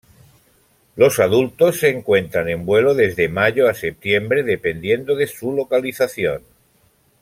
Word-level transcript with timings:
Los 0.95 1.19
adultos 1.19 1.79
se 1.81 1.89
encuentran 1.89 2.49
en 2.49 2.65
vuelo 2.65 2.95
desde 2.95 3.29
Mayo 3.29 3.69
a 3.69 3.75
Septiembre 3.75 4.41
dependiendo 4.41 5.15
de 5.15 5.27
su 5.27 5.51
localización. 5.51 6.41